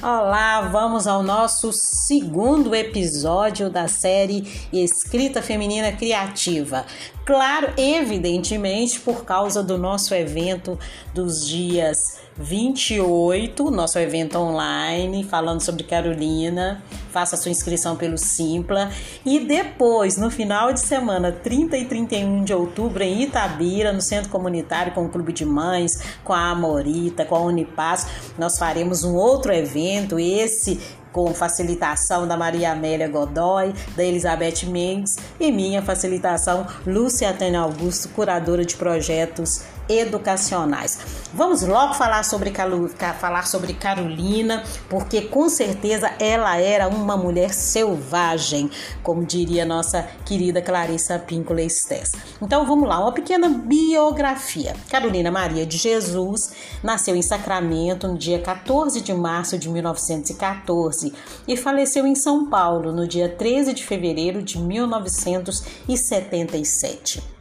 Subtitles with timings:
[0.00, 6.86] Olá, vamos ao nosso segundo episódio da série Escrita Feminina Criativa.
[7.28, 10.78] Claro, evidentemente, por causa do nosso evento
[11.12, 11.98] dos dias
[12.38, 16.82] 28, nosso evento online, falando sobre Carolina.
[17.10, 18.90] Faça sua inscrição pelo Simpla.
[19.26, 24.30] E depois, no final de semana, 30 e 31 de outubro, em Itabira, no Centro
[24.30, 28.06] Comunitário, com o Clube de Mães, com a Amorita, com a Unipaz,
[28.38, 30.80] nós faremos um outro evento, esse
[31.12, 38.08] com facilitação da Maria Amélia Godoy, da Elizabeth Mendes e minha facilitação, Lúcia Tânia Augusto,
[38.10, 40.98] curadora de projetos educacionais.
[41.32, 42.52] Vamos logo falar sobre,
[43.18, 48.68] falar sobre Carolina, porque com certeza ela era uma mulher selvagem,
[49.02, 52.12] como diria nossa querida Clarissa Píncola Estes.
[52.40, 54.74] Então vamos lá, uma pequena biografia.
[54.90, 56.50] Carolina Maria de Jesus
[56.82, 61.12] nasceu em Sacramento no dia 14 de março de 1914
[61.46, 67.37] e faleceu em São Paulo no dia 13 de fevereiro de 1977.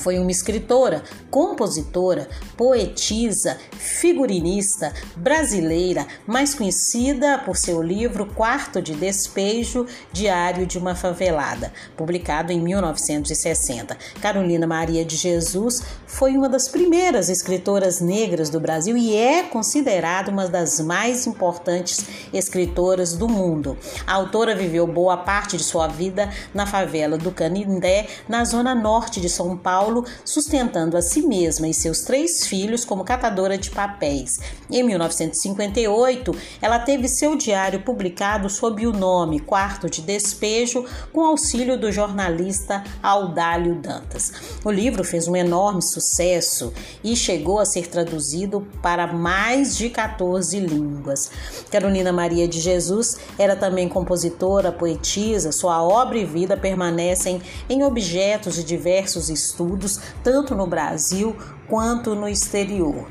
[0.00, 9.84] Foi uma escritora, compositora, poetisa, figurinista brasileira, mais conhecida por seu livro Quarto de Despejo,
[10.10, 13.94] Diário de uma Favelada, publicado em 1960.
[14.22, 20.30] Carolina Maria de Jesus foi uma das primeiras escritoras negras do Brasil e é considerada
[20.30, 23.76] uma das mais importantes escritoras do mundo.
[24.06, 29.20] A autora viveu boa parte de sua vida na favela do Canindé, na zona norte
[29.20, 33.70] de São Paulo Paulo, sustentando a si mesma e seus três filhos como catadora de
[33.70, 34.38] papéis.
[34.70, 41.76] Em 1958, ela teve seu diário publicado sob o nome Quarto de Despejo, com auxílio
[41.76, 44.32] do jornalista Audálio Dantas.
[44.64, 50.60] O livro fez um enorme sucesso e chegou a ser traduzido para mais de 14
[50.60, 51.32] línguas.
[51.68, 58.54] Carolina Maria de Jesus era também compositora, poetisa, sua obra e vida permanecem em objetos
[58.54, 61.34] de diversos estudos estudos tanto no Brasil
[61.66, 63.06] quanto no exterior.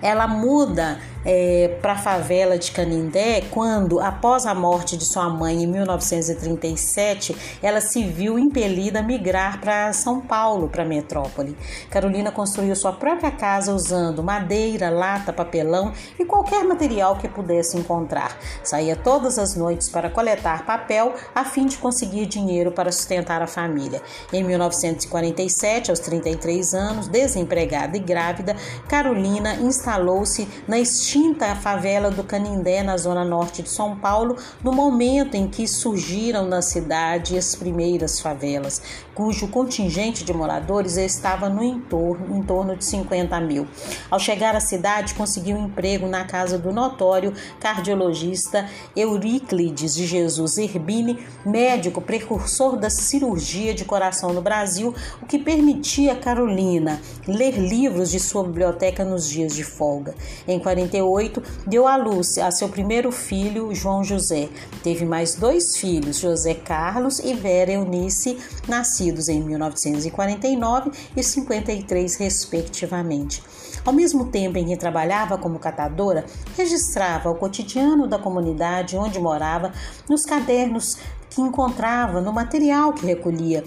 [0.00, 5.62] Ela muda é, para a favela de Canindé quando, após a morte de sua mãe
[5.62, 11.54] em 1937, ela se viu impelida a migrar para São Paulo, para a metrópole.
[11.90, 18.34] Carolina construiu sua própria casa usando madeira, lata, papelão e qualquer material que pudesse encontrar.
[18.64, 23.46] Saía todas as noites para coletar papel a fim de conseguir dinheiro para sustentar a
[23.46, 24.00] família.
[24.32, 28.56] Em 1947, aos 33 anos, desempregada e grávida,
[28.88, 34.36] Carolina instalou-se na extinta extinta a favela do Canindé, na zona norte de São Paulo,
[34.62, 38.80] no momento em que surgiram na cidade as primeiras favelas,
[39.16, 43.66] cujo contingente de moradores estava no entorno, em torno de 50 mil.
[44.08, 50.56] Ao chegar à cidade, conseguiu um emprego na casa do notório cardiologista Euríclides de Jesus
[50.56, 57.58] Herbini, médico precursor da cirurgia de coração no Brasil, o que permitia a Carolina ler
[57.58, 60.14] livros de sua biblioteca nos dias de folga.
[60.46, 60.60] Em
[60.98, 64.48] 48, deu à luz a seu primeiro filho, João José.
[64.82, 73.42] Teve mais dois filhos, José Carlos e Vera Eunice, nascidos em 1949 e 53, respectivamente.
[73.84, 76.24] Ao mesmo tempo em que trabalhava como catadora,
[76.56, 79.72] registrava o cotidiano da comunidade onde morava
[80.08, 80.96] nos cadernos
[81.30, 83.62] que encontrava, no material que recolhia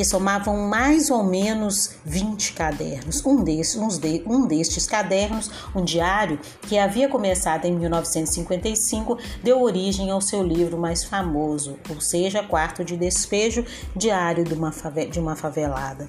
[0.00, 3.22] que somavam mais ou menos 20 cadernos.
[3.26, 10.10] Um destes, de, um destes cadernos, um diário que havia começado em 1955, deu origem
[10.10, 13.62] ao seu livro mais famoso, ou seja, Quarto de Despejo,
[13.94, 14.72] Diário de uma,
[15.10, 16.08] de uma Favelada.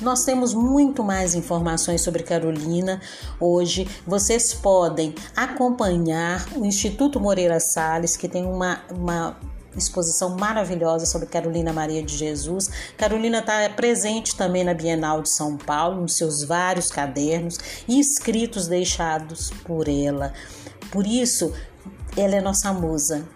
[0.00, 3.02] Nós temos muito mais informações sobre Carolina
[3.38, 3.86] hoje.
[4.06, 9.36] Vocês podem acompanhar o Instituto Moreira Salles, que tem uma, uma
[9.76, 12.70] exposição maravilhosa sobre Carolina Maria de Jesus.
[12.96, 18.66] Carolina está presente também na Bienal de São Paulo, nos seus vários cadernos e escritos
[18.66, 20.32] deixados por ela.
[20.90, 21.52] Por isso,
[22.16, 23.28] ela é nossa musa,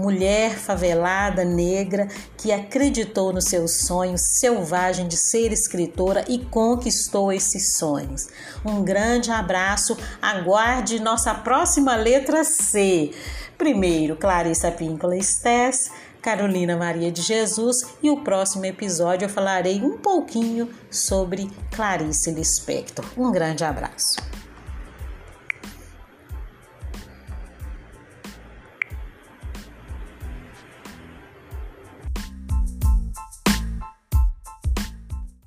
[0.00, 7.76] mulher favelada, negra, que acreditou no seu sonho selvagem de ser escritora e conquistou esses
[7.76, 8.28] sonhos.
[8.64, 13.10] Um grande abraço, aguarde nossa próxima letra C.
[13.58, 15.90] Primeiro, Clarissa Píncola Estés,
[16.22, 23.04] Carolina Maria de Jesus e o próximo episódio eu falarei um pouquinho sobre Clarice Lispector.
[23.16, 24.39] Um grande abraço.